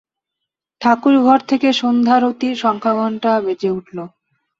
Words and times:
ঠাকুরঘর 0.81 1.39
থেকে 1.49 1.69
সন্ধ্যারতির 1.73 2.55
শঙ্খঘণ্টা 2.55 3.31
বেজে 3.45 3.69
উঠল। 3.71 3.97